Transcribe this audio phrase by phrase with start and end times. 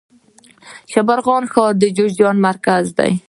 [0.87, 3.11] د شبرغان ښار د جوزجان مرکز دی